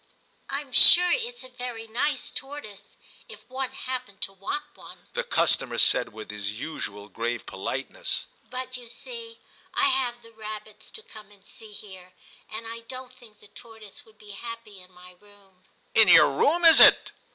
[0.27, 2.95] * Tm sure it's a very nice tortoise,
[3.29, 8.77] if one happened to want one,' the customer said, with his usual grave politeness;* but
[8.77, 9.37] you see
[9.75, 12.13] I have the rabbits to come and see here,
[12.49, 16.07] and I don t think the tortoise would be happy in my room '* In
[16.07, 17.11] yer room, is it